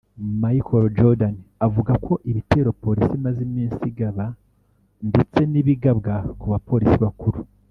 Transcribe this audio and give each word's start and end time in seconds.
Michael 0.41 0.85
Jordan 0.97 1.35
avuga 1.67 1.93
ko 2.05 2.13
ibitero 2.29 2.69
polisi 2.83 3.13
imaze 3.19 3.39
iminsi 3.47 3.79
igaba 3.91 4.25
ndetse 5.09 5.39
n’ibigabwa 5.51 6.13
ku 6.39 6.45
bapolisi 6.53 6.97
bakuru 7.05 7.39